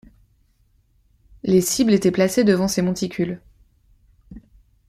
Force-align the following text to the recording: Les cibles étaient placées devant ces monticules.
Les 1.43 1.61
cibles 1.61 1.93
étaient 1.93 2.09
placées 2.09 2.43
devant 2.43 2.67
ces 2.67 2.81
monticules. 2.81 3.39